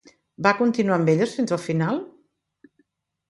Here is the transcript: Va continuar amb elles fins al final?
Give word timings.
Va 0.45 0.53
continuar 0.61 0.95
amb 1.01 1.11
elles 1.13 1.35
fins 1.39 1.53
al 1.57 1.61
final? 1.67 2.01